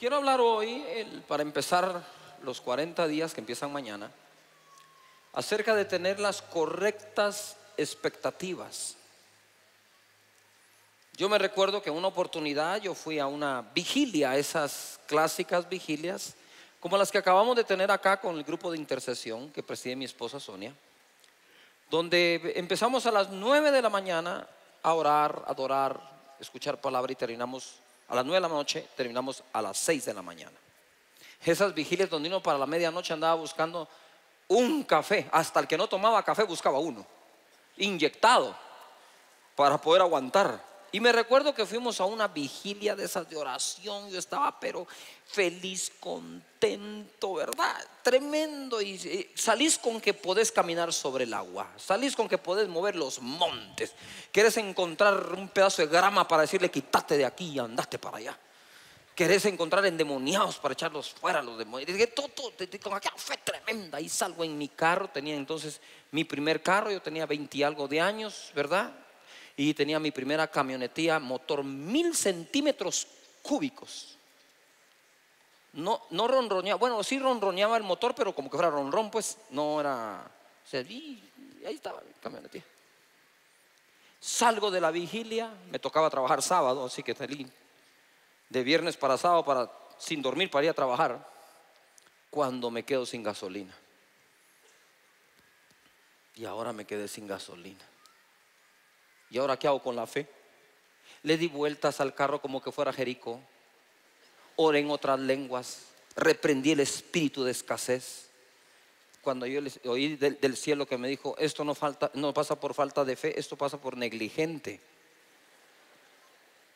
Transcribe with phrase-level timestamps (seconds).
[0.00, 0.82] Quiero hablar hoy,
[1.28, 2.02] para empezar
[2.42, 4.10] los 40 días que empiezan mañana,
[5.34, 8.96] acerca de tener las correctas expectativas.
[11.18, 16.34] Yo me recuerdo que en una oportunidad yo fui a una vigilia, esas clásicas vigilias,
[16.80, 20.06] como las que acabamos de tener acá con el grupo de intercesión que preside mi
[20.06, 20.74] esposa Sonia,
[21.90, 24.48] donde empezamos a las 9 de la mañana
[24.82, 26.00] a orar, adorar,
[26.40, 30.14] escuchar palabra y terminamos a las 9 de la noche, terminamos a las 6 de
[30.14, 30.56] la mañana.
[31.44, 33.88] Esas vigilias donde uno para la medianoche andaba buscando
[34.48, 37.06] un café, hasta el que no tomaba café buscaba uno,
[37.76, 38.54] inyectado,
[39.54, 40.69] para poder aguantar.
[40.92, 44.88] Y me recuerdo que fuimos a una vigilia de esas de oración, yo estaba pero
[45.24, 47.76] feliz, contento, ¿verdad?
[48.02, 48.82] Tremendo.
[48.82, 52.96] Y, y salís con que podés caminar sobre el agua, salís con que podés mover
[52.96, 53.92] los montes,
[54.32, 58.38] quieres encontrar un pedazo de grama para decirle quítate de aquí y andaste para allá.
[59.14, 61.92] Querés encontrar endemoniados para echarlos fuera los demonios.
[61.92, 64.00] Dije, todo, todo, con aquella fe tremenda.
[64.00, 65.08] Y salgo en mi carro.
[65.08, 65.78] Tenía entonces
[66.10, 66.90] mi primer carro.
[66.90, 68.90] Yo tenía 20 y algo de años, ¿verdad?
[69.56, 73.06] Y tenía mi primera camionetía, motor mil centímetros
[73.42, 74.16] cúbicos.
[75.72, 76.78] No, no ronroneaba.
[76.78, 80.30] Bueno, sí ronroneaba el motor, pero como que fuera ronrón, pues no era.
[80.64, 81.22] O sea, y
[81.66, 82.64] ahí estaba mi camionetía.
[84.18, 85.52] Salgo de la vigilia.
[85.70, 87.46] Me tocaba trabajar sábado, así que salí
[88.48, 91.26] de viernes para sábado para sin dormir para ir a trabajar
[92.30, 93.74] cuando me quedo sin gasolina.
[96.36, 97.84] Y ahora me quedé sin gasolina.
[99.30, 100.28] ¿Y ahora qué hago con la fe?
[101.22, 103.40] Le di vueltas al carro como que fuera Jericó.
[104.56, 105.86] Oré en otras lenguas.
[106.16, 108.28] Reprendí el espíritu de escasez.
[109.22, 112.74] Cuando yo oí del, del cielo que me dijo, esto no, falta, no pasa por
[112.74, 114.80] falta de fe, esto pasa por negligente.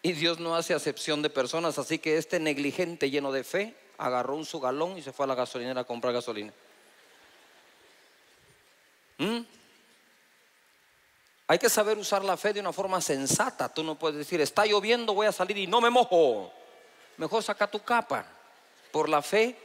[0.03, 4.37] Y Dios no hace acepción de personas, así que este negligente lleno de fe agarró
[4.37, 6.53] un su galón y se fue a la gasolinera a comprar gasolina.
[9.17, 9.41] ¿Mm?
[11.47, 13.69] Hay que saber usar la fe de una forma sensata.
[13.69, 16.51] Tú no puedes decir, está lloviendo, voy a salir y no me mojo.
[17.19, 18.25] Mejor saca tu capa.
[18.91, 19.57] Por la fe,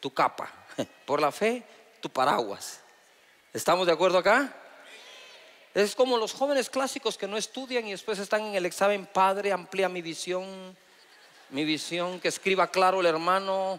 [0.00, 0.50] tu capa.
[1.06, 1.62] Por la fe,
[2.00, 2.80] tu paraguas.
[3.52, 4.52] ¿Estamos de acuerdo acá?
[5.72, 9.52] Es como los jóvenes clásicos que no estudian y después están en el examen, Padre,
[9.52, 10.76] amplía mi visión,
[11.50, 13.78] mi visión, que escriba claro el hermano,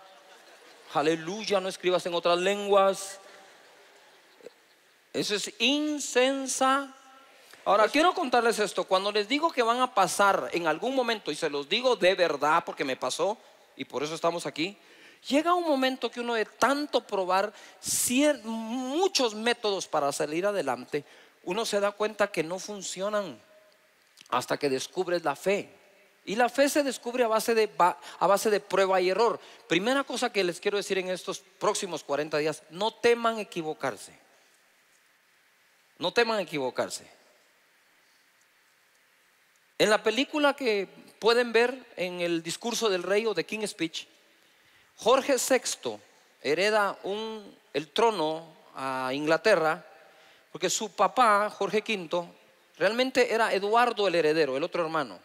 [0.94, 3.20] aleluya, no escribas en otras lenguas.
[5.12, 6.96] Eso es insensa.
[7.64, 11.36] Ahora, quiero contarles esto, cuando les digo que van a pasar en algún momento, y
[11.36, 13.38] se los digo de verdad porque me pasó,
[13.76, 14.78] y por eso estamos aquí,
[15.30, 21.06] llega un momento que uno de tanto probar cier- muchos métodos para salir adelante,
[21.44, 23.40] uno se da cuenta que no funcionan
[24.30, 25.70] hasta que descubres la fe.
[26.26, 29.40] Y la fe se descubre a base de, a base de prueba y error.
[29.68, 34.14] Primera cosa que les quiero decir en estos próximos 40 días, no teman equivocarse.
[35.98, 37.21] No teman equivocarse.
[39.82, 40.88] En la película que
[41.18, 44.06] pueden ver en el discurso del rey o de King Speech,
[44.98, 45.98] Jorge VI
[46.44, 47.00] hereda
[47.74, 49.84] el trono a Inglaterra
[50.52, 52.28] porque su papá, Jorge V,
[52.78, 55.18] realmente era Eduardo el heredero, el otro hermano.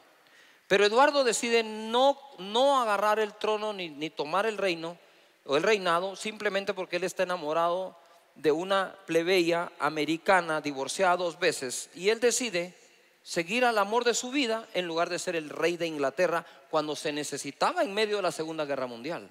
[0.66, 4.96] Pero Eduardo decide no, no agarrar el trono ni, ni tomar el reino
[5.44, 7.94] o el reinado simplemente porque él está enamorado
[8.34, 12.85] de una plebeya americana divorciada dos veces y él decide
[13.26, 16.94] seguir al amor de su vida en lugar de ser el rey de Inglaterra cuando
[16.94, 19.28] se necesitaba en medio de la Segunda Guerra Mundial.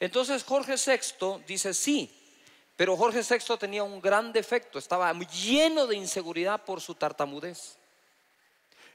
[0.00, 2.10] Entonces Jorge VI dice sí,
[2.74, 7.76] pero Jorge VI tenía un gran defecto, estaba lleno de inseguridad por su tartamudez.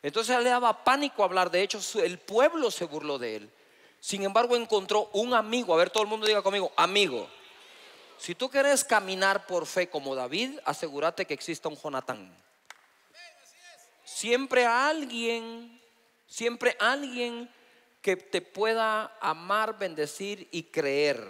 [0.01, 3.51] Entonces le daba pánico hablar, de hecho el pueblo se burló de él.
[3.99, 7.29] Sin embargo encontró un amigo, a ver todo el mundo diga conmigo, amigo.
[8.17, 12.46] Si tú quieres caminar por fe como David, asegúrate que exista un Jonatán.
[14.17, 15.79] Siempre alguien,
[16.25, 17.47] siempre alguien
[18.01, 21.23] que te pueda amar, bendecir y creer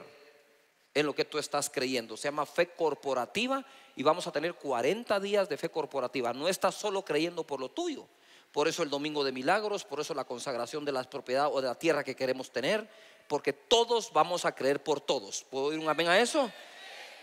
[0.93, 2.15] en lo que tú estás creyendo.
[2.15, 6.31] Se llama fe corporativa y vamos a tener 40 días de fe corporativa.
[6.31, 8.07] No estás solo creyendo por lo tuyo.
[8.53, 11.67] Por eso el domingo de milagros, por eso la consagración de las propiedades o de
[11.67, 12.89] la tierra que queremos tener,
[13.27, 15.43] porque todos vamos a creer por todos.
[15.49, 16.49] ¿Puedo oír un amén a eso?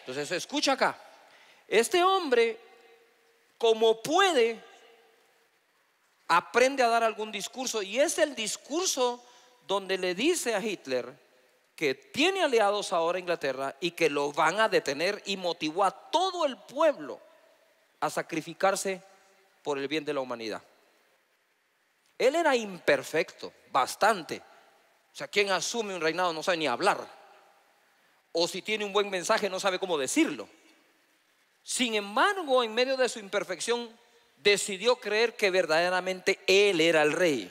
[0.01, 1.03] Entonces, escucha acá.
[1.67, 2.61] Este hombre,
[3.57, 4.74] como puede,
[6.29, 9.25] aprende a dar algún discurso y es el discurso
[9.67, 11.25] donde le dice a Hitler
[11.77, 16.47] que tiene aliados ahora Inglaterra y que lo van a detener y motivó a todo
[16.47, 17.21] el pueblo
[18.01, 19.03] a sacrificarse
[19.63, 20.63] por el bien de la humanidad.
[22.17, 24.41] Él era imperfecto, bastante,
[25.13, 27.07] O sea, quien asume un reinado no sabe ni hablar.
[28.33, 30.49] O si tiene un buen mensaje no sabe cómo decirlo.
[31.63, 33.89] Sin embargo, en medio de su imperfección,
[34.37, 37.51] decidió creer que verdaderamente Él era el rey.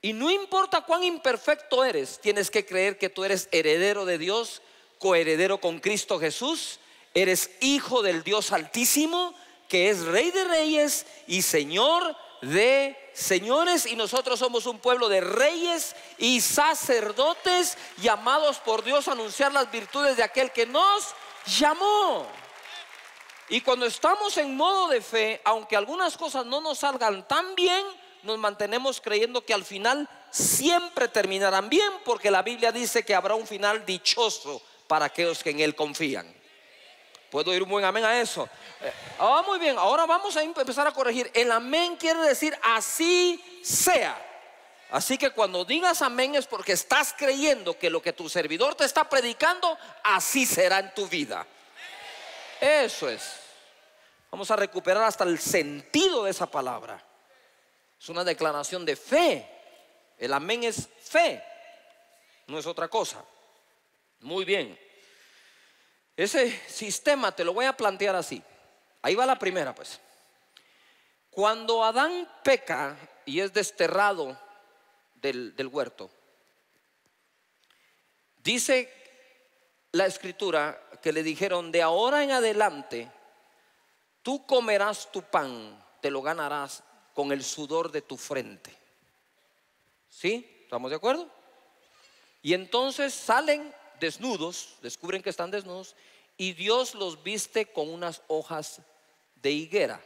[0.00, 4.62] Y no importa cuán imperfecto eres, tienes que creer que tú eres heredero de Dios,
[4.98, 6.80] coheredero con Cristo Jesús,
[7.14, 9.34] eres hijo del Dios Altísimo,
[9.68, 15.20] que es Rey de Reyes y Señor de señores y nosotros somos un pueblo de
[15.20, 21.14] reyes y sacerdotes llamados por Dios a anunciar las virtudes de aquel que nos
[21.46, 22.26] llamó.
[23.52, 27.84] Y cuando estamos en modo de fe, aunque algunas cosas no nos salgan tan bien,
[28.22, 33.34] nos mantenemos creyendo que al final siempre terminarán bien, porque la Biblia dice que habrá
[33.34, 36.34] un final dichoso para aquellos que en Él confían.
[37.30, 38.48] ¿Puedo ir un buen amén a eso?
[38.80, 41.30] Eh, ah, muy bien, ahora vamos a empezar a corregir.
[41.34, 44.18] El amén quiere decir así sea.
[44.90, 48.86] Así que cuando digas amén es porque estás creyendo que lo que tu servidor te
[48.86, 51.46] está predicando, así será en tu vida.
[52.58, 53.41] Eso es.
[54.32, 57.04] Vamos a recuperar hasta el sentido de esa palabra.
[58.00, 59.46] Es una declaración de fe.
[60.16, 61.44] El amén es fe,
[62.46, 63.22] no es otra cosa.
[64.20, 64.78] Muy bien.
[66.16, 68.42] Ese sistema te lo voy a plantear así.
[69.02, 70.00] Ahí va la primera, pues.
[71.30, 72.96] Cuando Adán peca
[73.26, 74.38] y es desterrado
[75.14, 76.10] del, del huerto,
[78.38, 78.90] dice
[79.92, 83.10] la escritura que le dijeron, de ahora en adelante,
[84.22, 86.82] tú comerás tu pan, te lo ganarás
[87.14, 88.74] con el sudor de tu frente.
[90.08, 90.60] ¿Sí?
[90.62, 91.28] ¿Estamos de acuerdo?
[92.42, 95.94] Y entonces salen desnudos, descubren que están desnudos,
[96.36, 98.80] y Dios los viste con unas hojas
[99.36, 100.00] de higuera.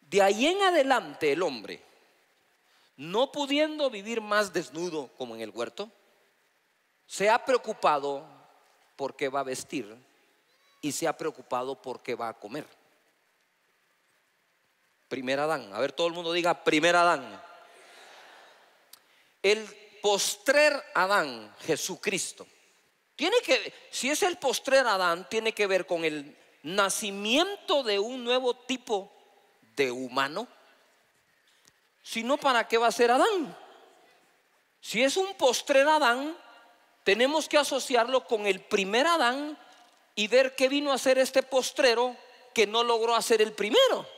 [0.00, 1.82] De ahí en adelante el hombre,
[2.96, 5.90] no pudiendo vivir más desnudo como en el huerto,
[7.06, 8.26] se ha preocupado
[8.96, 9.96] por qué va a vestir
[10.80, 12.66] y se ha preocupado por qué va a comer.
[15.08, 17.42] Primer Adán, a ver todo el mundo diga primer Adán.
[19.42, 19.64] El
[20.02, 22.46] postrer Adán, Jesucristo,
[23.16, 28.22] tiene que, si es el postrer Adán, tiene que ver con el nacimiento de un
[28.22, 29.10] nuevo tipo
[29.74, 30.46] de humano.
[32.02, 33.56] Si no, ¿para qué va a ser Adán?
[34.80, 36.36] Si es un postrer Adán,
[37.02, 39.58] tenemos que asociarlo con el primer Adán
[40.14, 42.14] y ver qué vino a hacer este postrero
[42.54, 44.17] que no logró hacer el primero.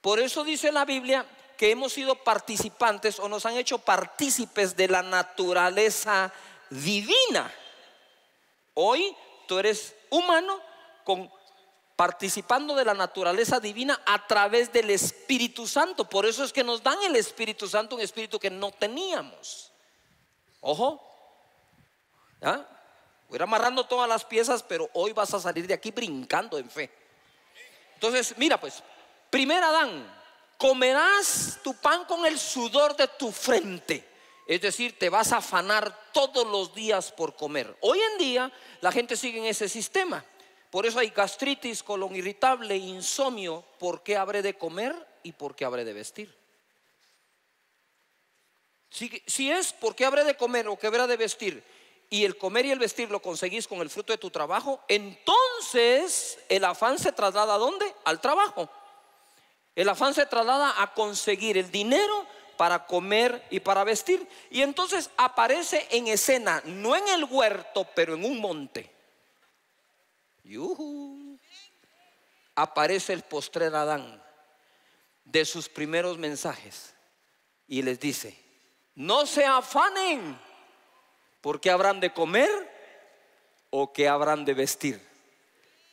[0.00, 1.26] Por eso dice la Biblia
[1.56, 6.32] que hemos sido participantes o nos han hecho partícipes de la naturaleza
[6.70, 7.52] divina.
[8.74, 9.14] Hoy
[9.46, 10.58] tú eres humano
[11.04, 11.30] con,
[11.96, 16.08] participando de la naturaleza divina a través del Espíritu Santo.
[16.08, 19.70] Por eso es que nos dan el Espíritu Santo, un espíritu que no teníamos.
[20.62, 21.06] Ojo.
[22.40, 22.66] ¿Ya?
[23.28, 26.56] Voy a ir amarrando todas las piezas, pero hoy vas a salir de aquí brincando
[26.56, 26.90] en fe.
[27.96, 28.82] Entonces, mira pues,
[29.30, 30.20] primer Adán,
[30.58, 34.06] comerás tu pan con el sudor de tu frente.
[34.46, 37.76] Es decir, te vas a afanar todos los días por comer.
[37.80, 40.24] Hoy en día la gente sigue en ese sistema.
[40.70, 43.64] Por eso hay gastritis, colon irritable, insomnio.
[43.78, 46.36] ¿Por qué habré de comer y por qué habré de vestir?
[48.90, 51.64] Si, si es por qué habré de comer o qué habré de vestir
[52.10, 56.38] y el comer y el vestir lo conseguís con el fruto de tu trabajo, entonces
[56.48, 57.94] el afán se traslada a dónde?
[58.04, 58.68] Al trabajo.
[59.74, 64.28] El afán se traslada a conseguir el dinero para comer y para vestir.
[64.50, 68.90] Y entonces aparece en escena, no en el huerto, pero en un monte.
[72.54, 74.22] Aparece el postrer Adán
[75.24, 76.92] de sus primeros mensajes
[77.68, 78.36] y les dice,
[78.96, 80.38] no se afanen,
[81.40, 82.50] porque habrán de comer
[83.70, 85.00] o que habrán de vestir.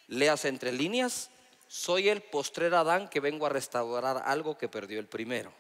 [0.07, 1.29] Leas entre líneas,
[1.67, 5.53] soy el postrer Adán que vengo a restaurar algo que perdió el primero.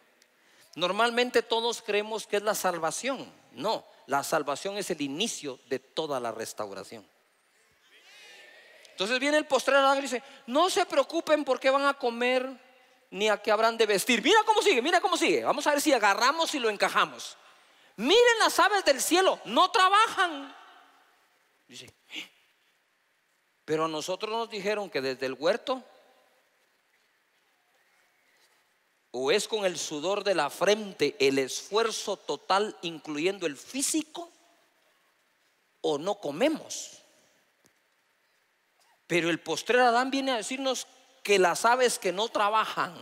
[0.75, 3.31] Normalmente todos creemos que es la salvación.
[3.53, 7.05] No, la salvación es el inicio de toda la restauración.
[8.91, 12.49] Entonces viene el postrero y dice, no se preocupen porque van a comer
[13.11, 14.23] ni a qué habrán de vestir.
[14.23, 15.43] Mira cómo sigue, mira cómo sigue.
[15.43, 17.37] Vamos a ver si agarramos y lo encajamos.
[17.95, 20.55] Miren las aves del cielo, no trabajan.
[21.67, 21.93] Dice,
[23.65, 25.83] pero a nosotros nos dijeron que desde el huerto
[29.11, 34.31] o es con el sudor de la frente el esfuerzo total, incluyendo el físico,
[35.81, 36.99] o no comemos.
[39.07, 40.87] Pero el postrer Adán viene a decirnos
[41.23, 42.93] que las aves que no trabajan,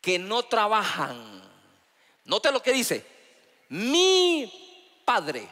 [0.00, 1.38] que no trabajan,
[2.28, 3.04] Note lo que dice,
[3.70, 4.52] mi
[5.04, 5.48] Padre.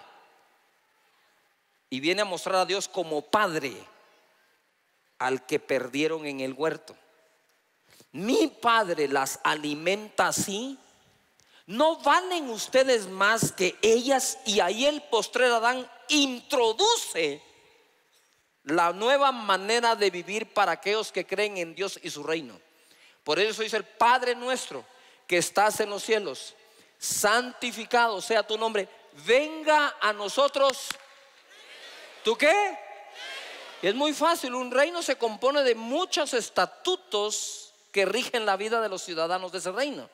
[1.88, 3.74] Y viene a mostrar a Dios como Padre
[5.18, 6.94] al que perdieron en el huerto.
[8.16, 10.78] Mi Padre las alimenta así.
[11.66, 14.38] ¿No valen ustedes más que ellas?
[14.46, 17.42] Y ahí el postrer Adán introduce
[18.64, 22.58] la nueva manera de vivir para aquellos que creen en Dios y su reino.
[23.22, 24.82] Por eso dice el Padre nuestro
[25.26, 26.54] que estás en los cielos,
[26.98, 28.88] santificado sea tu nombre,
[29.26, 30.88] venga a nosotros.
[32.24, 32.78] ¿Tú qué?
[33.82, 37.65] Es muy fácil, un reino se compone de muchos estatutos
[37.96, 40.06] que rigen la vida de los ciudadanos de ese reino.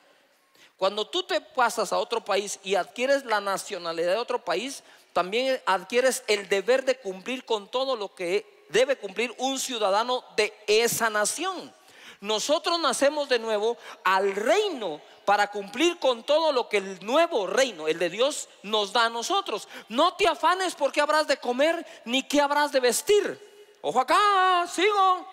[0.77, 5.61] Cuando tú te pasas a otro país y adquieres la nacionalidad de otro país, también
[5.65, 11.09] adquieres el deber de cumplir con todo lo que debe cumplir un ciudadano de esa
[11.09, 11.73] nación.
[12.21, 17.89] Nosotros nacemos de nuevo al reino para cumplir con todo lo que el nuevo reino,
[17.89, 19.67] el de Dios, nos da a nosotros.
[19.89, 23.75] No te afanes porque habrás de comer ni qué habrás de vestir.
[23.81, 25.32] Ojo acá, sigo.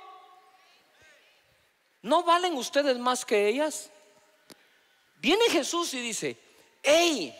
[2.02, 3.90] ¿No valen ustedes más que ellas?
[5.16, 6.37] Viene Jesús y dice,
[6.83, 7.35] hey,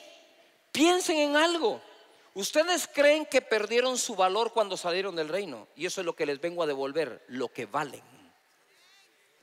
[0.73, 1.81] piensen en algo.
[2.35, 5.67] Ustedes creen que perdieron su valor cuando salieron del reino.
[5.77, 8.03] Y eso es lo que les vengo a devolver, lo que valen.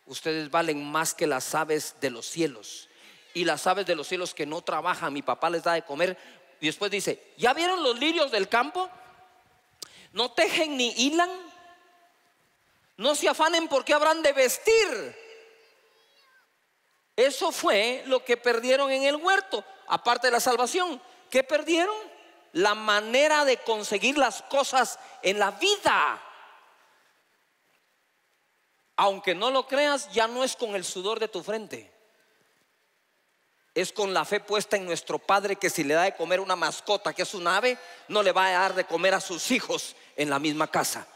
[0.05, 2.88] Ustedes valen más que las aves de los cielos.
[3.33, 6.17] Y las aves de los cielos que no trabajan, mi papá les da de comer.
[6.62, 8.89] Y después dice, ¿ya vieron los lirios del campo?
[10.13, 11.29] No tejen ni hilan.
[12.98, 15.27] No se afanen porque habrán de vestir.
[17.16, 21.01] Eso fue lo que perdieron en el huerto, aparte de la salvación.
[21.30, 21.96] ¿Qué perdieron?
[22.54, 26.24] La manera de conseguir las cosas en la vida.
[28.96, 31.94] Aunque no lo creas, ya no es con el sudor de tu frente.
[33.75, 36.56] Es con la fe puesta en nuestro Padre que si le da de comer una
[36.56, 37.77] mascota que es un ave,
[38.08, 41.08] no le va a dar de comer a sus hijos en la misma casa.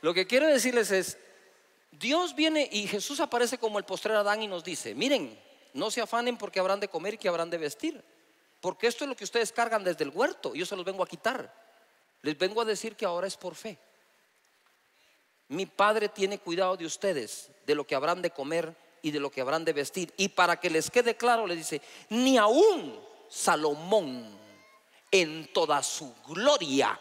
[0.00, 1.18] Lo que quiero decirles es,
[1.90, 5.38] Dios viene y Jesús aparece como el postrer Adán y nos dice, miren,
[5.74, 8.02] no se afanen porque habrán de comer y que habrán de vestir.
[8.60, 10.54] Porque esto es lo que ustedes cargan desde el huerto.
[10.54, 11.52] Yo se los vengo a quitar.
[12.22, 13.78] Les vengo a decir que ahora es por fe.
[15.48, 19.30] Mi Padre tiene cuidado de ustedes, de lo que habrán de comer y de lo
[19.30, 20.12] que habrán de vestir.
[20.16, 24.36] Y para que les quede claro, le dice, ni aún Salomón
[25.10, 26.98] en toda su gloria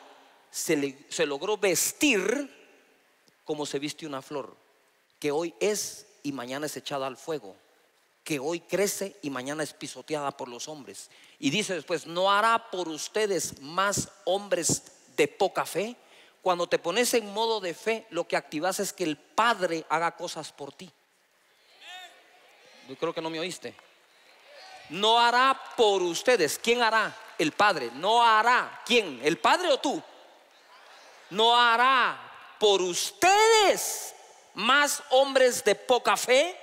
[0.50, 2.57] se, se logró vestir
[3.48, 4.58] como se viste una flor
[5.20, 7.56] que hoy es y mañana es echada al fuego,
[8.26, 11.10] que hoy crece y mañana es pisoteada por los hombres.
[11.40, 14.84] Y dice después, ¿no hará por ustedes más hombres
[15.16, 15.96] de poca fe?
[16.42, 20.18] Cuando te pones en modo de fe, lo que activas es que el Padre haga
[20.18, 20.92] cosas por ti.
[22.90, 23.74] Yo creo que no me oíste.
[24.90, 26.60] No hará por ustedes.
[26.62, 27.16] ¿Quién hará?
[27.38, 27.92] El Padre.
[27.94, 28.82] No hará.
[28.86, 29.22] ¿Quién?
[29.24, 30.04] ¿El Padre o tú?
[31.30, 32.27] No hará
[32.60, 34.14] por ustedes
[34.54, 36.56] más hombres de poca fe.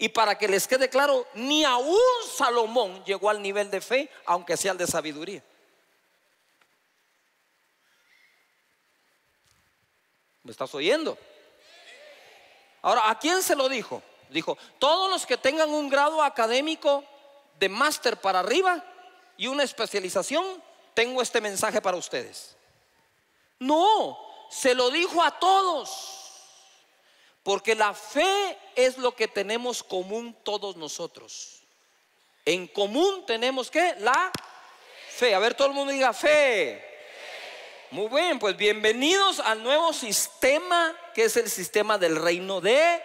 [0.00, 1.98] Y para que les quede claro, ni aún
[2.36, 5.42] Salomón llegó al nivel de fe, aunque sea el de sabiduría.
[10.44, 11.18] ¿Me estás oyendo?
[12.80, 14.02] Ahora, ¿a quién se lo dijo?
[14.30, 17.04] Dijo, todos los que tengan un grado académico
[17.58, 18.84] de máster para arriba
[19.36, 20.62] y una especialización,
[20.94, 22.56] tengo este mensaje para ustedes.
[23.58, 26.14] No, se lo dijo a todos.
[27.42, 31.62] Porque la fe es lo que tenemos común todos nosotros.
[32.44, 34.30] En común tenemos que la
[35.10, 35.34] fe.
[35.34, 36.84] A ver, todo el mundo diga fe.
[37.90, 43.02] Muy bien, pues bienvenidos al nuevo sistema que es el sistema del reino de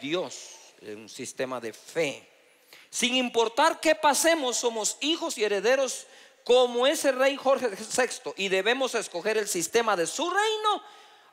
[0.00, 0.50] Dios.
[0.82, 2.28] Un sistema de fe.
[2.90, 6.06] Sin importar qué pasemos, somos hijos y herederos
[6.44, 10.82] como ese rey Jorge VI y debemos escoger el sistema de su reino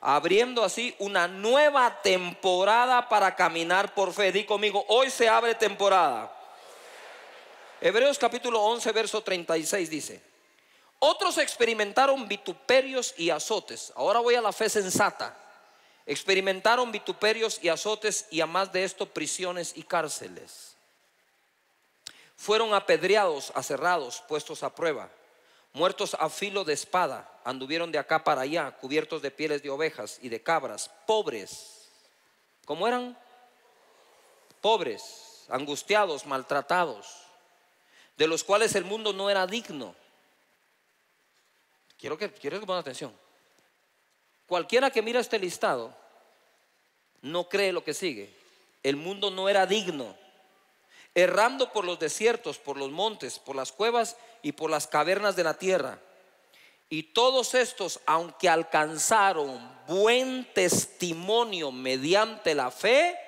[0.02, 4.32] abriendo así una nueva temporada para caminar por fe.
[4.32, 6.30] Di conmigo, hoy se abre temporada.
[7.80, 10.22] Hebreos capítulo 11, verso 36 dice,
[10.98, 13.92] otros experimentaron vituperios y azotes.
[13.94, 15.36] Ahora voy a la fe sensata.
[16.04, 20.71] Experimentaron vituperios y azotes y a más de esto prisiones y cárceles.
[22.42, 25.08] Fueron apedreados, aserrados, puestos a prueba
[25.72, 30.18] muertos a filo de espada, anduvieron de acá para allá, cubiertos de pieles de ovejas
[30.20, 31.88] y de cabras, pobres.
[32.64, 33.18] ¿Cómo eran?
[34.60, 37.06] Pobres, angustiados, maltratados,
[38.16, 39.94] de los cuales el mundo no era digno.
[41.98, 43.12] Quiero que, quiero que atención.
[44.46, 45.94] Cualquiera que mira este listado
[47.22, 48.34] no cree lo que sigue.
[48.82, 50.21] El mundo no era digno.
[51.14, 55.44] Errando por los desiertos, por los montes, por las cuevas y por las cavernas de
[55.44, 55.98] la tierra.
[56.88, 63.18] Y todos estos, aunque alcanzaron buen testimonio mediante la fe,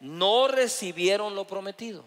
[0.00, 2.04] no recibieron lo prometido.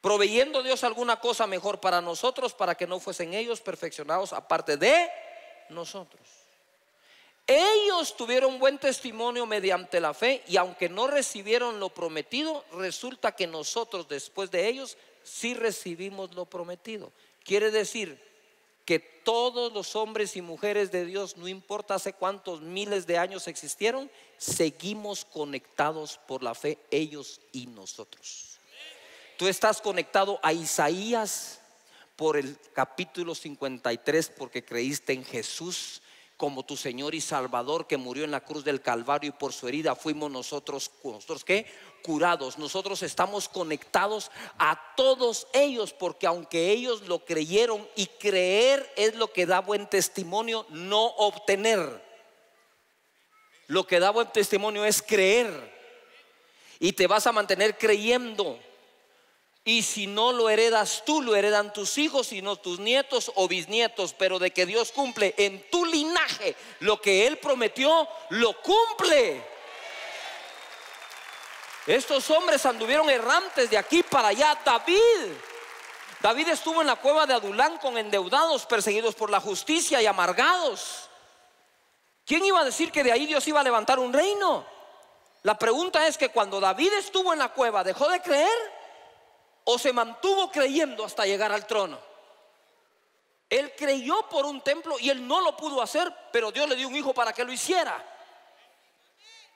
[0.00, 5.10] Proveyendo Dios alguna cosa mejor para nosotros, para que no fuesen ellos perfeccionados aparte de
[5.68, 6.39] nosotros.
[7.46, 13.46] Ellos tuvieron buen testimonio mediante la fe y aunque no recibieron lo prometido, resulta que
[13.46, 17.12] nosotros después de ellos sí recibimos lo prometido.
[17.42, 18.20] Quiere decir
[18.84, 23.48] que todos los hombres y mujeres de Dios, no importa hace cuántos miles de años
[23.48, 28.58] existieron, seguimos conectados por la fe, ellos y nosotros.
[29.36, 31.60] Tú estás conectado a Isaías
[32.16, 36.02] por el capítulo 53 porque creíste en Jesús
[36.40, 39.68] como tu Señor y Salvador que murió en la cruz del Calvario y por su
[39.68, 41.44] herida fuimos nosotros, nosotros?
[42.02, 42.56] Curados.
[42.56, 49.30] Nosotros estamos conectados a todos ellos porque aunque ellos lo creyeron y creer es lo
[49.30, 52.02] que da buen testimonio, no obtener.
[53.66, 55.78] Lo que da buen testimonio es creer.
[56.78, 58.58] Y te vas a mantener creyendo
[59.64, 63.46] y si no lo heredas tú, lo heredan tus hijos, y no tus nietos o
[63.46, 64.14] bisnietos.
[64.14, 69.44] Pero de que Dios cumple en tu linaje lo que Él prometió, lo cumple.
[71.86, 74.58] Estos hombres anduvieron errantes de aquí para allá.
[74.64, 74.96] David.
[76.22, 81.08] David estuvo en la cueva de Adulán con endeudados, perseguidos por la justicia y amargados.
[82.26, 84.64] ¿Quién iba a decir que de ahí Dios iba a levantar un reino?
[85.42, 88.79] La pregunta es que cuando David estuvo en la cueva, ¿dejó de creer?
[89.64, 91.98] O se mantuvo creyendo hasta llegar al trono.
[93.48, 96.88] Él creyó por un templo y él no lo pudo hacer, pero Dios le dio
[96.88, 98.04] un hijo para que lo hiciera.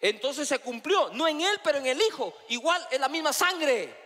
[0.01, 2.35] Entonces se cumplió, no en él, pero en el hijo.
[2.49, 4.04] Igual es la misma sangre.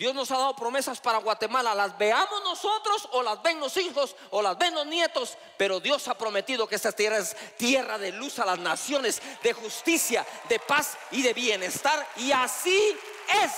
[0.00, 1.74] Dios nos ha dado promesas para Guatemala.
[1.74, 5.36] Las veamos nosotros o las ven los hijos o las ven los nietos.
[5.58, 9.52] Pero Dios ha prometido que esta tierra es tierra de luz a las naciones, de
[9.52, 12.08] justicia, de paz y de bienestar.
[12.16, 12.96] Y así
[13.44, 13.52] es.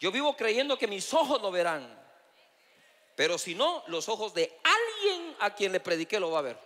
[0.00, 1.94] Yo vivo creyendo que mis ojos lo verán.
[3.14, 6.65] Pero si no, los ojos de alguien a quien le prediqué lo va a ver.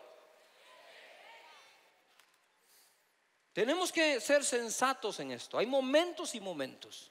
[3.53, 5.59] Tenemos que ser sensatos en esto.
[5.59, 7.11] Hay momentos y momentos.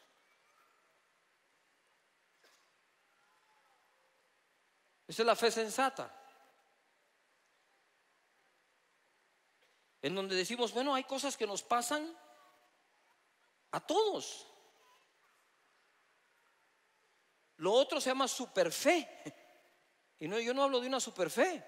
[5.07, 6.15] Esa es la fe sensata.
[10.01, 12.15] En donde decimos, bueno, hay cosas que nos pasan
[13.71, 14.47] a todos.
[17.57, 19.07] Lo otro se llama superfe.
[20.19, 21.65] Y no, yo no hablo de una superfe.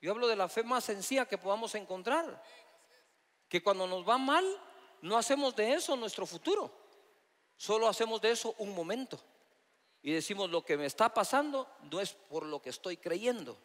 [0.00, 2.42] Yo hablo de la fe más sencilla que podamos encontrar
[3.52, 4.46] que cuando nos va mal,
[5.02, 6.72] no hacemos de eso nuestro futuro,
[7.54, 9.20] solo hacemos de eso un momento.
[10.00, 13.58] Y decimos, lo que me está pasando no es por lo que estoy creyendo,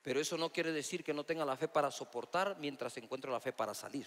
[0.00, 3.38] pero eso no quiere decir que no tenga la fe para soportar mientras encuentro la
[3.38, 4.06] fe para salir.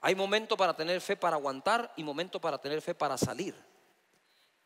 [0.00, 3.56] Hay momento para tener fe para aguantar y momento para tener fe para salir.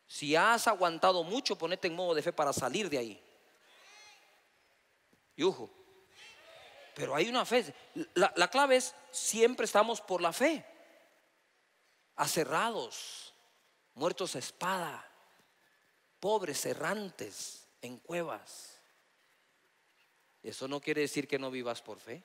[0.06, 3.24] Si has aguantado mucho, ponete en modo de fe para salir de ahí.
[5.34, 5.70] Y ojo,
[6.96, 7.74] pero hay una fe.
[8.14, 10.64] La, clave es, siempre estamos por la fe.
[12.16, 13.34] Acerrados,
[13.92, 15.06] muertos a espada,
[16.18, 18.80] pobres, errantes en cuevas.
[20.42, 22.24] Eso no quiere decir que no vivas por fe.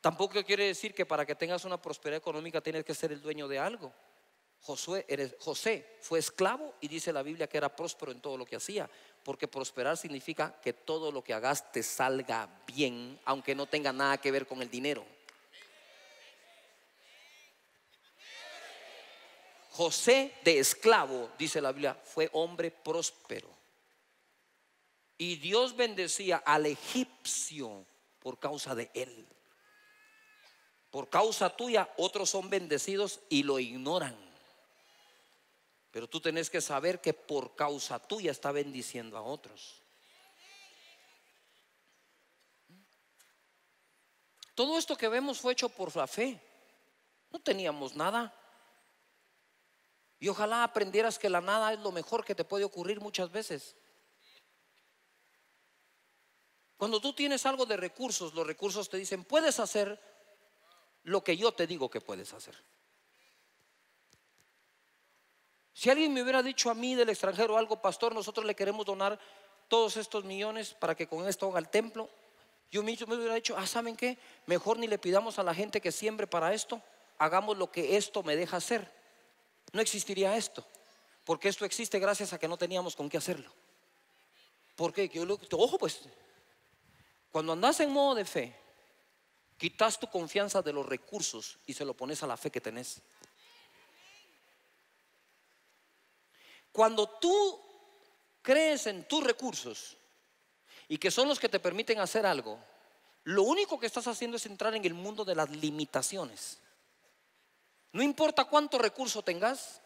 [0.00, 3.48] Tampoco quiere decir que para que tengas una prosperidad económica tienes que ser el dueño
[3.48, 3.92] de algo.
[4.60, 8.46] Josué, eres, José fue esclavo y dice la Biblia que era próspero en todo lo
[8.46, 8.88] que hacía,
[9.24, 14.18] porque prosperar significa que todo lo que hagas te salga bien, aunque no tenga nada
[14.18, 15.04] que ver con el dinero.
[19.70, 23.50] José de esclavo, dice la Biblia, fue hombre próspero.
[25.16, 27.84] Y Dios bendecía al egipcio
[28.20, 29.26] por causa de él.
[30.90, 34.23] Por causa tuya, otros son bendecidos y lo ignoran.
[35.94, 39.80] Pero tú tenés que saber que por causa tuya está bendiciendo a otros.
[44.56, 46.40] Todo esto que vemos fue hecho por la fe.
[47.30, 48.34] No teníamos nada.
[50.18, 53.76] Y ojalá aprendieras que la nada es lo mejor que te puede ocurrir muchas veces.
[56.76, 60.02] Cuando tú tienes algo de recursos, los recursos te dicen, puedes hacer
[61.04, 62.60] lo que yo te digo que puedes hacer.
[65.74, 69.18] Si alguien me hubiera dicho a mí del extranjero algo, pastor, nosotros le queremos donar
[69.68, 72.08] todos estos millones para que con esto haga el templo,
[72.70, 74.16] yo mismo me hubiera dicho, ah, ¿saben qué?
[74.46, 76.80] Mejor ni le pidamos a la gente que siembre para esto,
[77.18, 78.90] hagamos lo que esto me deja hacer.
[79.72, 80.64] No existiría esto,
[81.24, 83.50] porque esto existe gracias a que no teníamos con qué hacerlo.
[84.76, 86.00] Porque yo lo, ojo pues,
[87.30, 88.56] cuando andas en modo de fe,
[89.56, 93.02] quitas tu confianza de los recursos y se lo pones a la fe que tenés.
[96.74, 97.60] Cuando tú
[98.42, 99.96] crees en tus recursos
[100.88, 102.58] y que son los que te permiten hacer algo,
[103.22, 106.58] lo único que estás haciendo es entrar en el mundo de las limitaciones.
[107.92, 109.82] No importa cuánto recurso tengas,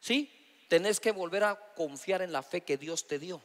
[0.00, 0.66] ¿sí?
[0.68, 3.40] Tenés que volver a confiar en la fe que Dios te dio.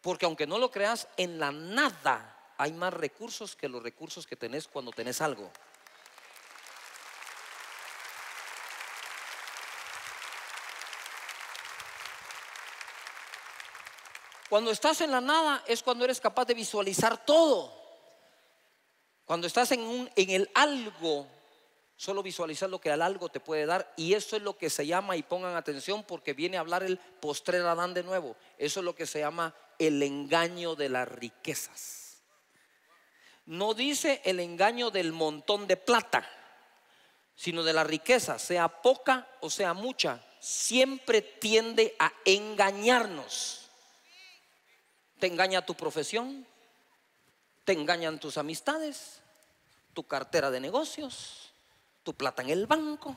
[0.00, 4.36] Porque aunque no lo creas, en la nada hay más recursos que los recursos que
[4.36, 5.50] tenés cuando tenés algo.
[14.48, 17.72] Cuando estás en la nada es cuando eres capaz de visualizar todo.
[19.24, 21.26] Cuando estás en, un, en el algo,
[21.96, 23.92] solo visualizar lo que al algo te puede dar.
[23.96, 26.96] Y eso es lo que se llama, y pongan atención porque viene a hablar el
[26.98, 28.36] postrer Adán de nuevo.
[28.56, 32.22] Eso es lo que se llama el engaño de las riquezas.
[33.44, 36.26] No dice el engaño del montón de plata,
[37.34, 43.67] sino de la riqueza, sea poca o sea mucha, siempre tiende a engañarnos.
[45.18, 46.46] Te engaña tu profesión,
[47.64, 49.20] te engañan tus amistades,
[49.94, 51.50] tu cartera de negocios,
[52.02, 53.16] tu plata en el banco.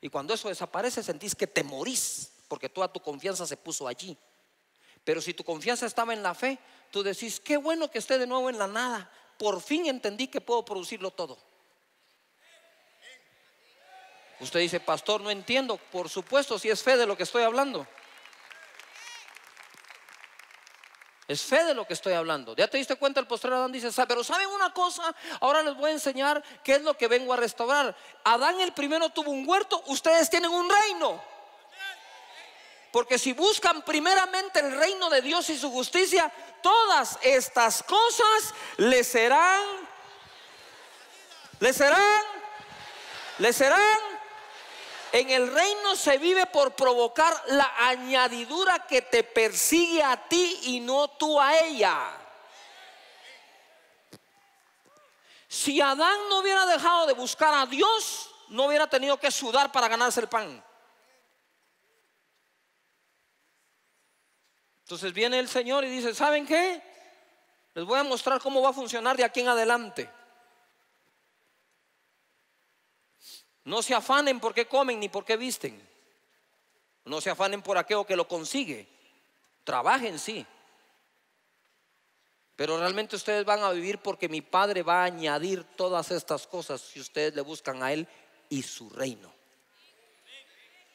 [0.00, 4.16] Y cuando eso desaparece sentís que te morís porque toda tu confianza se puso allí.
[5.04, 6.58] Pero si tu confianza estaba en la fe,
[6.90, 9.10] tú decís, qué bueno que esté de nuevo en la nada.
[9.38, 11.38] Por fin entendí que puedo producirlo todo.
[14.40, 15.76] Usted dice, pastor, no entiendo.
[15.76, 17.86] Por supuesto, si es fe de lo que estoy hablando.
[21.28, 22.54] Es fe de lo que estoy hablando.
[22.54, 25.14] Ya te diste cuenta, el postre Adán dice, pero ¿saben una cosa?
[25.40, 27.96] Ahora les voy a enseñar qué es lo que vengo a restaurar.
[28.22, 31.20] Adán el primero tuvo un huerto, ustedes tienen un reino.
[32.92, 39.08] Porque si buscan primeramente el reino de Dios y su justicia, todas estas cosas les
[39.08, 39.64] serán,
[41.58, 42.22] les serán,
[43.38, 44.15] les serán
[45.16, 50.80] en el reino se vive por provocar la añadidura que te persigue a ti y
[50.80, 52.10] no tú a ella.
[55.48, 59.88] Si Adán no hubiera dejado de buscar a Dios, no hubiera tenido que sudar para
[59.88, 60.62] ganarse el pan.
[64.80, 66.82] Entonces viene el Señor y dice, ¿saben qué?
[67.74, 70.10] Les voy a mostrar cómo va a funcionar de aquí en adelante.
[73.66, 75.76] No se afanen por qué comen ni por qué visten.
[77.04, 78.86] No se afanen por aquello que lo consigue.
[79.64, 80.46] Trabajen, sí.
[82.54, 86.80] Pero realmente ustedes van a vivir porque mi Padre va a añadir todas estas cosas
[86.80, 88.06] si ustedes le buscan a Él
[88.48, 89.34] y su reino.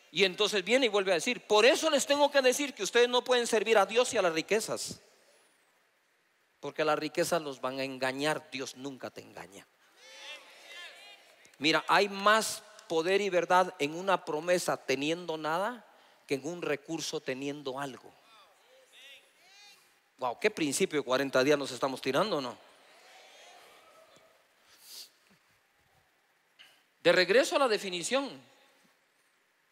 [0.10, 3.10] Y entonces viene y vuelve a decir, por eso les tengo que decir que ustedes
[3.10, 5.02] no pueden servir a Dios y a las riquezas.
[6.62, 9.68] Porque las riquezas los van a engañar, Dios nunca te engaña.
[11.62, 15.86] Mira, hay más poder y verdad en una promesa teniendo nada
[16.26, 18.12] que en un recurso teniendo algo.
[20.18, 22.58] Wow, qué principio de 40 días nos estamos tirando, ¿no?
[27.04, 28.42] De regreso a la definición,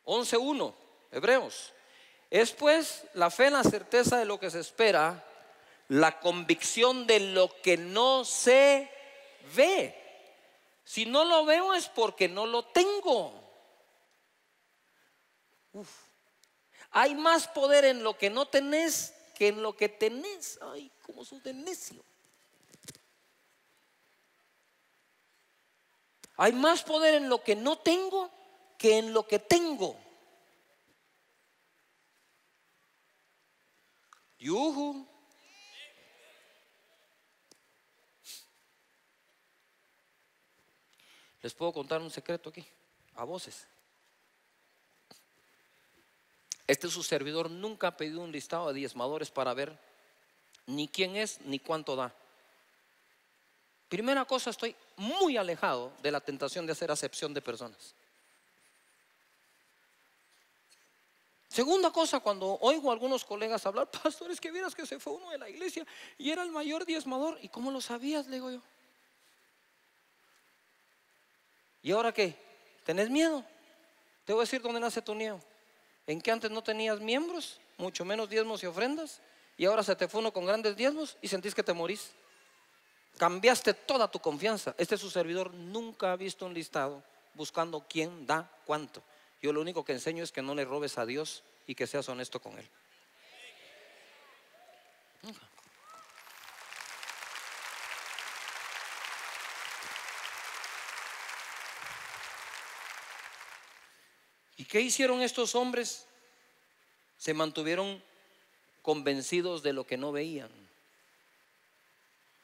[0.05, 0.75] 11.1,
[1.11, 1.73] Hebreos.
[2.29, 5.25] Es pues la fe en la certeza de lo que se espera,
[5.87, 8.91] la convicción de lo que no se
[9.55, 9.98] ve.
[10.89, 13.31] Si no lo veo es porque no lo tengo.
[16.89, 20.57] Hay más poder en lo que no tenés que en lo que tenés.
[20.63, 22.03] Ay, como sos de necio.
[26.37, 28.31] Hay más poder en lo que no tengo
[28.79, 29.95] que en lo que tengo.
[34.39, 35.08] Yuhu.
[41.41, 42.65] Les puedo contar un secreto aquí,
[43.15, 43.67] a voces.
[46.67, 49.77] Este su servidor nunca ha pedido un listado de diezmadores para ver
[50.67, 52.13] ni quién es ni cuánto da.
[53.87, 57.95] Primera cosa, estoy muy alejado de la tentación de hacer acepción de personas.
[61.47, 65.31] Segunda cosa, cuando oigo a algunos colegas hablar, pastores, que vieras que se fue uno
[65.31, 65.85] de la iglesia
[66.19, 67.39] y era el mayor diezmador.
[67.41, 68.27] ¿Y cómo lo sabías?
[68.27, 68.61] Le digo yo.
[71.81, 72.35] ¿Y ahora qué?
[72.83, 73.43] ¿Tenés miedo?
[74.25, 75.39] Te voy a decir dónde nace tu niño.
[76.07, 79.21] En que antes no tenías miembros, mucho menos diezmos y ofrendas,
[79.57, 82.11] y ahora se te fue uno con grandes diezmos y sentís que te morís.
[83.17, 84.73] Cambiaste toda tu confianza.
[84.77, 89.03] Este su servidor nunca ha visto un listado buscando quién da cuánto.
[89.41, 92.07] Yo lo único que enseño es que no le robes a Dios y que seas
[92.09, 92.67] honesto con Él.
[95.23, 95.33] ¿Y
[104.69, 106.07] qué hicieron estos hombres?
[107.17, 108.01] Se mantuvieron
[108.81, 110.49] convencidos de lo que no veían.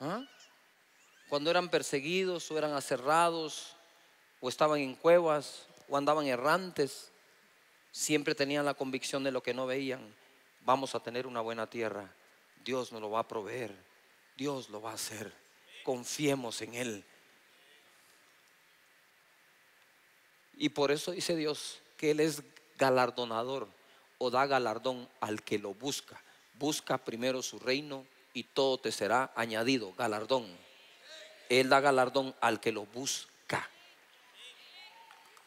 [0.02, 0.28] ¿Ah?
[1.30, 3.76] Cuando eran perseguidos o eran aserrados
[4.42, 7.12] o estaban en cuevas o andaban errantes,
[7.92, 10.14] siempre tenían la convicción de lo que no veían.
[10.62, 12.14] Vamos a tener una buena tierra.
[12.64, 13.74] Dios nos lo va a proveer.
[14.36, 15.32] Dios lo va a hacer.
[15.84, 17.06] Confiemos en Él.
[20.58, 22.44] Y por eso dice Dios, que Él es
[22.78, 23.68] galardonador
[24.18, 26.22] o da galardón al que lo busca.
[26.58, 30.46] Busca primero su reino y todo te será añadido, galardón.
[31.50, 33.70] Él da galardón al que lo busca.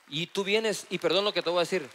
[0.08, 1.88] Y tú vienes, y perdón lo que te voy a decir,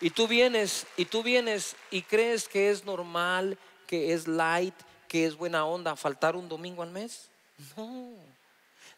[0.00, 4.74] y tú vienes, y tú vienes y crees que es normal, que es light,
[5.08, 7.28] que es buena onda faltar un domingo al mes.
[7.76, 8.14] No.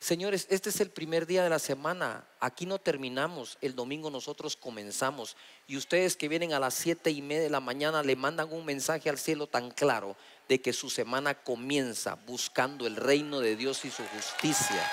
[0.00, 2.24] Señores, este es el primer día de la semana.
[2.38, 3.58] Aquí no terminamos.
[3.60, 5.36] El domingo nosotros comenzamos.
[5.66, 8.64] Y ustedes que vienen a las siete y media de la mañana le mandan un
[8.64, 10.16] mensaje al cielo tan claro
[10.48, 14.90] de que su semana comienza buscando el reino de Dios y su justicia.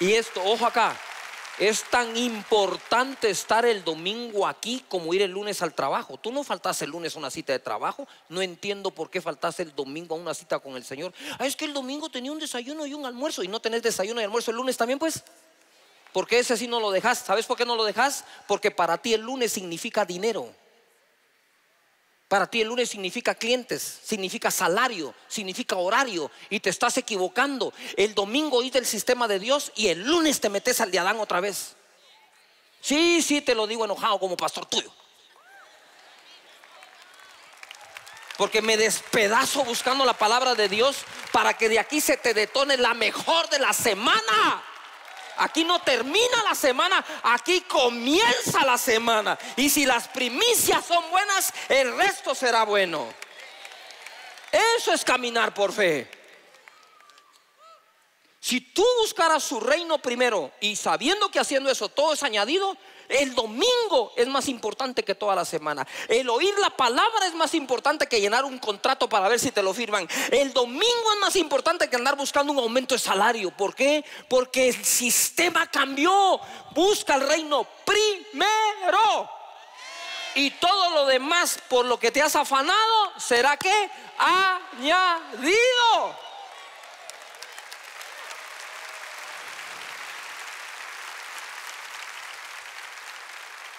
[0.00, 0.98] Y esto, ojo acá,
[1.58, 6.16] es tan importante estar el domingo aquí como ir el lunes al trabajo.
[6.16, 8.06] Tú no faltas el lunes a una cita de trabajo.
[8.28, 11.12] No entiendo por qué faltas el domingo a una cita con el Señor.
[11.38, 14.20] Ah, es que el domingo tenía un desayuno y un almuerzo y no tenés desayuno
[14.20, 15.22] y almuerzo el lunes también, pues.
[16.12, 17.18] Porque ese sí no lo dejas.
[17.18, 18.24] ¿Sabes por qué no lo dejas?
[18.46, 20.48] Porque para ti el lunes significa dinero.
[22.28, 27.72] Para ti el lunes significa clientes, significa salario, significa horario y te estás equivocando.
[27.96, 31.18] El domingo oíste el sistema de Dios y el lunes te metes al de Adán
[31.20, 31.74] otra vez.
[32.82, 34.92] Sí, sí, te lo digo enojado como pastor tuyo.
[38.36, 40.98] Porque me despedazo buscando la palabra de Dios
[41.32, 44.62] para que de aquí se te detone la mejor de la semana.
[45.38, 49.38] Aquí no termina la semana, aquí comienza la semana.
[49.56, 53.06] Y si las primicias son buenas, el resto será bueno.
[54.50, 56.10] Eso es caminar por fe.
[58.40, 62.76] Si tú buscaras su reino primero y sabiendo que haciendo eso todo es añadido,
[63.08, 65.86] el domingo es más importante que toda la semana.
[66.08, 69.62] El oír la palabra es más importante que llenar un contrato para ver si te
[69.62, 70.08] lo firman.
[70.30, 73.50] El domingo es más importante que andar buscando un aumento de salario.
[73.50, 74.04] ¿Por qué?
[74.28, 76.40] Porque el sistema cambió.
[76.72, 79.30] Busca el reino primero.
[80.34, 85.48] Y todo lo demás por lo que te has afanado será que añadido.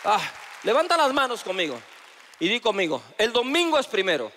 [0.03, 0.21] Ah,
[0.63, 1.79] levanta las manos conmigo
[2.39, 4.31] y di conmigo, el domingo es primero,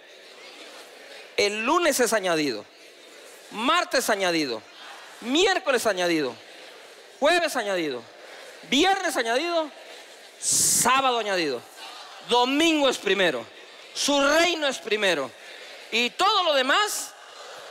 [1.36, 2.64] el lunes es añadido,
[3.52, 4.60] martes añadido,
[5.20, 6.34] miércoles añadido,
[7.20, 8.02] jueves añadido,
[8.68, 9.70] viernes añadido,
[10.40, 11.62] sábado añadido,
[12.28, 13.46] domingo es primero,
[13.94, 15.30] su reino es primero
[15.92, 17.14] y todo lo demás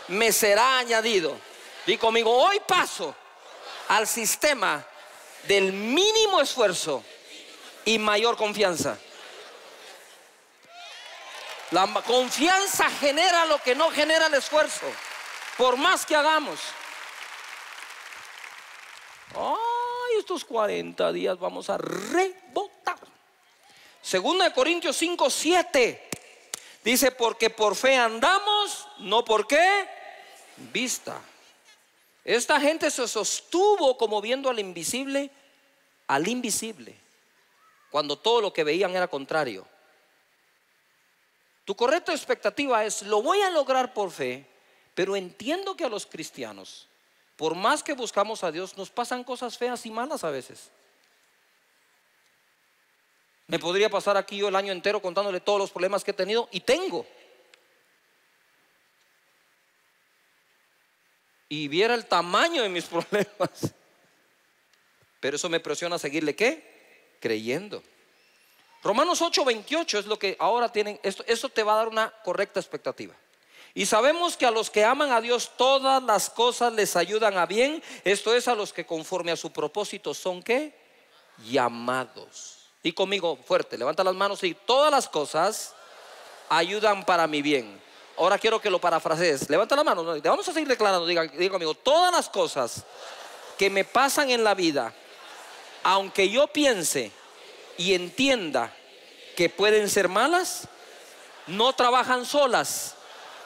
[0.08, 1.38] me será añadido.
[1.86, 3.15] Di conmigo, hoy paso
[3.89, 4.86] al sistema
[5.47, 7.04] del mínimo esfuerzo
[7.86, 8.98] y mayor confianza.
[11.72, 14.86] La confianza genera lo que no genera el esfuerzo,
[15.58, 16.60] por más que hagamos.
[19.34, 23.00] Ay, estos 40 días vamos a rebotar.
[24.02, 26.10] Segunda de Corintios 5, 7.
[26.84, 29.88] Dice, porque por fe andamos, no por qué
[30.74, 31.22] vista.
[32.26, 35.30] Esta gente se sostuvo como viendo al invisible,
[36.08, 37.01] al invisible
[37.91, 39.67] cuando todo lo que veían era contrario.
[41.65, 44.47] Tu correcta expectativa es, lo voy a lograr por fe,
[44.95, 46.88] pero entiendo que a los cristianos,
[47.36, 50.71] por más que buscamos a Dios, nos pasan cosas feas y malas a veces.
[53.47, 56.47] Me podría pasar aquí yo el año entero contándole todos los problemas que he tenido
[56.51, 57.06] y tengo.
[61.49, 63.73] Y viera el tamaño de mis problemas.
[65.19, 66.70] Pero eso me presiona a seguirle qué?
[67.21, 67.81] Creyendo.
[68.84, 72.60] Romanos 8, 28 es lo que ahora tienen, esto, te va a dar una correcta
[72.60, 73.15] expectativa.
[73.73, 77.45] Y sabemos que a los que aman a Dios todas las cosas les ayudan a
[77.45, 77.81] bien.
[78.03, 80.77] Esto es a los que conforme a su propósito son qué?
[81.49, 82.57] Llamados.
[82.84, 85.73] Y conmigo fuerte, levanta las manos y todas las cosas
[86.49, 87.79] ayudan para mi bien.
[88.17, 89.49] Ahora quiero que lo parafrasees.
[89.49, 90.03] Levanta la mano.
[90.03, 91.05] Vamos a seguir declarando.
[91.05, 92.84] Diga, diga conmigo, todas las cosas
[93.57, 94.93] que me pasan en la vida,
[95.84, 97.12] aunque yo piense
[97.78, 98.74] y entienda
[99.36, 100.67] que pueden ser malas,
[101.48, 102.96] no trabajan solas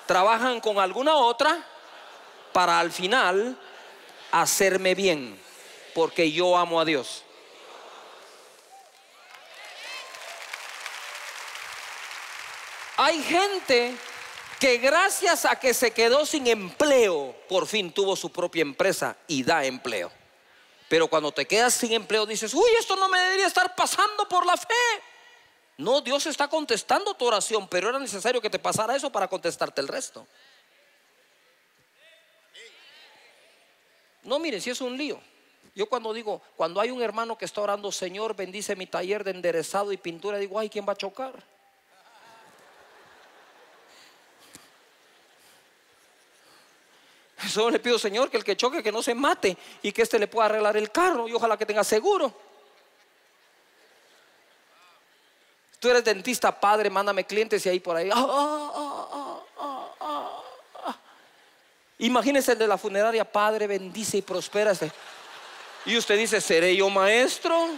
[0.05, 1.63] trabajan con alguna otra
[2.53, 3.57] para al final
[4.31, 5.39] hacerme bien,
[5.93, 7.23] porque yo amo a Dios.
[12.97, 13.93] Hay gente
[14.59, 19.43] que gracias a que se quedó sin empleo, por fin tuvo su propia empresa y
[19.43, 20.11] da empleo.
[20.87, 24.45] Pero cuando te quedas sin empleo dices, uy, esto no me debería estar pasando por
[24.45, 24.73] la fe.
[25.77, 29.81] No, Dios está contestando tu oración, pero era necesario que te pasara eso para contestarte
[29.81, 30.25] el resto.
[34.23, 35.19] No, miren, si es un lío.
[35.75, 39.31] Yo cuando digo, cuando hay un hermano que está orando, Señor, bendice mi taller de
[39.31, 41.43] enderezado y pintura, digo, ay, ¿quién va a chocar?
[47.49, 50.17] Solo le pido, Señor, que el que choque, que no se mate y que éste
[50.17, 52.33] le pueda arreglar el carro y ojalá que tenga seguro.
[55.79, 58.09] Tú eres dentista, padre, mándame clientes y ahí por ahí.
[58.11, 59.85] Ah, ah, ah,
[61.99, 64.71] Imagínese el de la funeraria, padre, bendice y prospera.
[64.71, 64.91] Este.
[65.85, 67.69] Y usted dice, ¿seré yo maestro?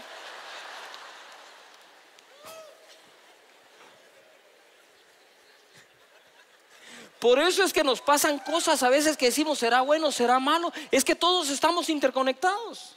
[7.28, 10.72] Por eso es que nos pasan cosas a veces que decimos, ¿será bueno, será malo?
[10.90, 12.96] Es que todos estamos interconectados.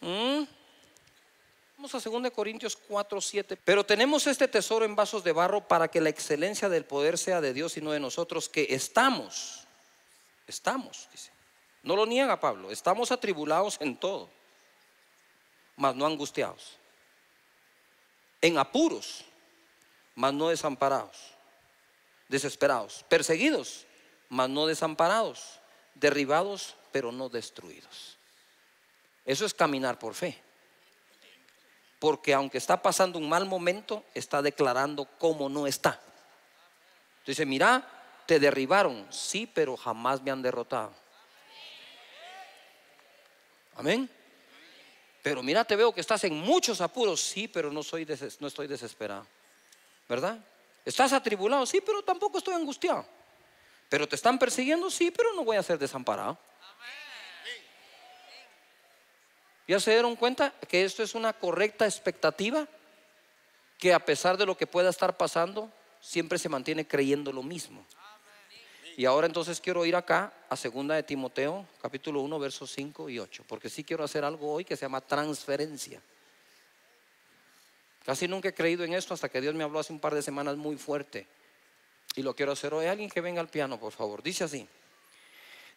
[0.00, 0.42] ¿Mm?
[1.76, 3.56] Vamos a 2 Corintios 4, 7.
[3.64, 7.40] Pero tenemos este tesoro en vasos de barro para que la excelencia del poder sea
[7.40, 9.68] de Dios y no de nosotros, que estamos,
[10.48, 11.30] estamos, dice.
[11.84, 14.28] No lo niega Pablo, estamos atribulados en todo,
[15.76, 16.77] mas no angustiados.
[18.40, 19.24] En apuros,
[20.14, 21.34] mas no desamparados.
[22.28, 23.86] Desesperados, perseguidos,
[24.28, 25.60] mas no desamparados.
[25.94, 28.18] Derribados, pero no destruidos.
[29.24, 30.40] Eso es caminar por fe.
[31.98, 36.00] Porque aunque está pasando un mal momento, está declarando cómo no está.
[37.26, 37.86] Dice, mira,
[38.26, 40.94] te derribaron, sí, pero jamás me han derrotado.
[43.74, 44.10] Amén.
[45.28, 48.06] Pero mira, te veo que estás en muchos apuros, sí, pero no, soy
[48.40, 49.26] no estoy desesperado.
[50.08, 50.38] ¿Verdad?
[50.86, 53.04] Estás atribulado, sí, pero tampoco estoy angustiado.
[53.90, 56.38] Pero te están persiguiendo, sí, pero no voy a ser desamparado.
[59.66, 62.66] ¿Ya se dieron cuenta que esto es una correcta expectativa?
[63.76, 67.84] Que a pesar de lo que pueda estar pasando, siempre se mantiene creyendo lo mismo.
[68.98, 73.20] Y ahora entonces quiero ir acá a segunda de Timoteo, capítulo 1, versos 5 y
[73.20, 76.02] 8, porque sí quiero hacer algo hoy que se llama transferencia.
[78.04, 80.20] Casi nunca he creído en esto hasta que Dios me habló hace un par de
[80.20, 81.28] semanas muy fuerte.
[82.16, 82.86] Y lo quiero hacer hoy.
[82.86, 84.20] Alguien que venga al piano, por favor.
[84.20, 84.66] Dice así.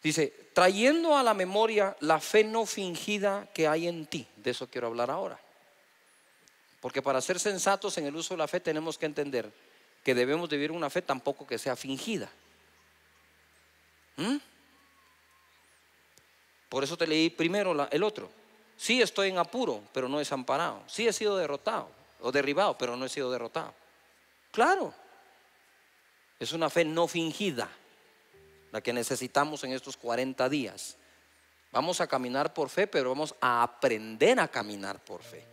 [0.02, 4.26] Dice, trayendo a la memoria la fe no fingida que hay en ti.
[4.34, 5.38] De eso quiero hablar ahora.
[6.80, 9.48] Porque para ser sensatos en el uso de la fe tenemos que entender
[10.02, 12.28] que debemos vivir una fe tampoco que sea fingida.
[14.16, 14.36] ¿Mm?
[16.68, 18.30] Por eso te leí primero el otro.
[18.76, 20.82] Sí estoy en apuro, pero no desamparado.
[20.86, 23.74] Sí he sido derrotado o derribado, pero no he sido derrotado.
[24.50, 24.94] Claro.
[26.40, 27.68] Es una fe no fingida
[28.72, 30.96] la que necesitamos en estos 40 días.
[31.70, 35.44] Vamos a caminar por fe, pero vamos a aprender a caminar por fe.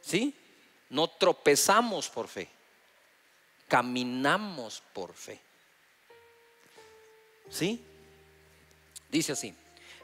[0.00, 0.34] ¿Sí?
[0.90, 2.48] No tropezamos por fe,
[3.68, 5.45] caminamos por fe.
[7.50, 7.82] ¿Sí?
[9.10, 9.54] Dice así,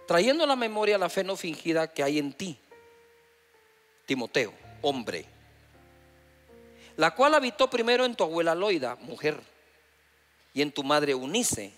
[0.06, 2.58] trayendo a la memoria la fe no fingida que hay en ti,
[4.06, 5.26] Timoteo, hombre,
[6.96, 9.40] la cual habitó primero en tu abuela Loida, mujer
[10.54, 11.72] y en tu madre Unice.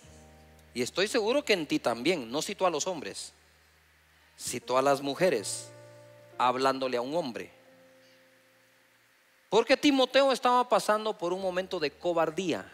[0.75, 3.33] Y estoy seguro que en ti también, no citó a los hombres,
[4.37, 5.71] citó a las mujeres,
[6.37, 7.51] hablándole a un hombre.
[9.49, 12.69] Porque Timoteo estaba pasando por un momento de cobardía.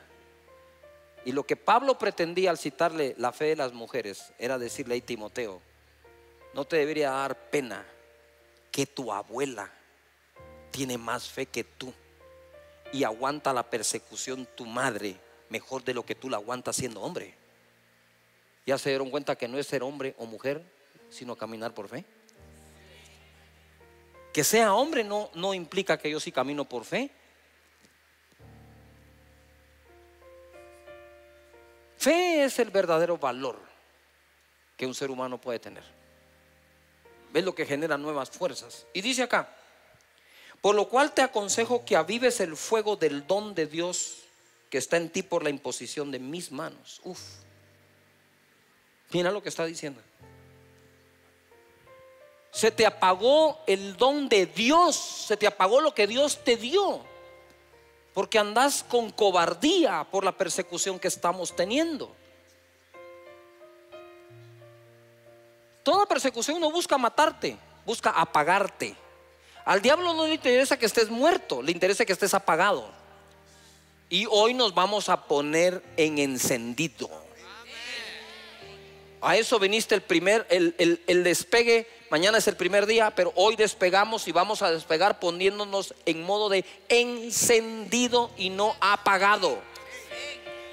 [1.24, 5.00] Y lo que Pablo pretendía al citarle la fe de las mujeres era decirle a
[5.00, 5.60] Timoteo,
[6.54, 7.86] no te debería dar pena
[8.72, 9.70] que tu abuela
[10.70, 11.92] tiene más fe que tú
[12.92, 15.16] y aguanta la persecución tu madre
[15.48, 17.34] mejor de lo que tú la aguantas siendo hombre.
[18.66, 20.62] ¿Ya se dieron cuenta que no es ser hombre o mujer,
[21.10, 22.04] sino caminar por fe?
[24.32, 27.10] Que sea hombre no, no implica que yo sí camino por fe.
[32.00, 33.60] Fe es el verdadero valor
[34.74, 35.84] que un ser humano puede tener.
[37.30, 38.86] ¿Ves lo que genera nuevas fuerzas?
[38.94, 39.54] Y dice acá,
[40.62, 44.22] por lo cual te aconsejo que avives el fuego del don de Dios
[44.70, 47.02] que está en ti por la imposición de mis manos.
[47.04, 47.20] Uf.
[49.10, 50.00] Mira lo que está diciendo.
[52.50, 57.04] Se te apagó el don de Dios, se te apagó lo que Dios te dio,
[58.14, 62.14] porque andas con cobardía por la persecución que estamos teniendo.
[65.82, 67.56] Toda persecución no busca matarte,
[67.86, 68.94] busca apagarte.
[69.64, 72.90] Al diablo no le interesa que estés muerto, le interesa que estés apagado.
[74.08, 77.08] Y hoy nos vamos a poner en encendido.
[79.20, 80.74] A eso viniste el primer, el,
[81.06, 81.86] el, despegue.
[82.10, 86.48] Mañana es el primer día, pero hoy despegamos y vamos a despegar poniéndonos en modo
[86.48, 89.60] de encendido y no apagado.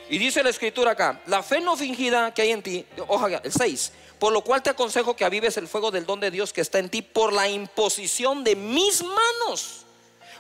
[0.10, 3.52] Y dice la escritura acá, la fe no fingida que hay en ti, ojalá, el
[3.52, 6.62] 6, por lo cual te aconsejo que avives el fuego del don de Dios que
[6.62, 9.87] está en ti por la imposición de mis manos.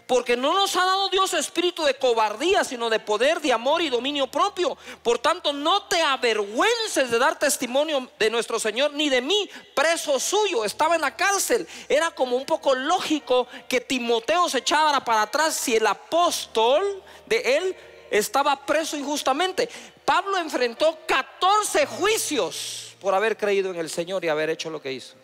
[0.07, 3.89] Porque no nos ha dado Dios espíritu de cobardía, sino de poder, de amor y
[3.89, 4.77] dominio propio.
[5.03, 10.17] Por tanto, no te avergüences de dar testimonio de nuestro Señor, ni de mí, preso
[10.17, 10.63] suyo.
[10.63, 11.67] Estaba en la cárcel.
[11.89, 17.57] Era como un poco lógico que Timoteo se echara para atrás si el apóstol de
[17.57, 17.75] él
[18.09, 19.67] estaba preso injustamente.
[20.05, 24.93] Pablo enfrentó 14 juicios por haber creído en el Señor y haber hecho lo que
[24.93, 25.15] hizo.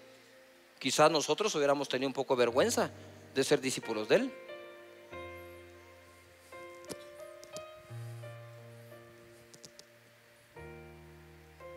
[0.77, 2.91] Quizás nosotros hubiéramos tenido un poco de vergüenza
[3.33, 4.33] de ser discípulos de él.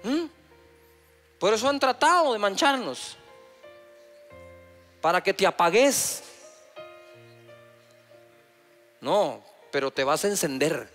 [0.07, 0.29] ¿Mm?
[1.41, 3.17] Por eso han tratado de mancharnos.
[5.01, 6.23] Para que te apagues.
[9.01, 9.43] No,
[9.73, 10.95] pero te vas a encender.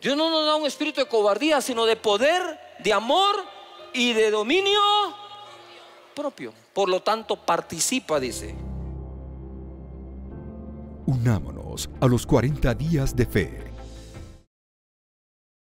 [0.00, 3.36] Dios no nos da un espíritu de cobardía, sino de poder, de amor
[3.92, 4.80] y de dominio
[6.14, 6.52] propio.
[6.72, 8.54] Por lo tanto, participa, dice.
[11.06, 13.71] Unámonos a los 40 días de fe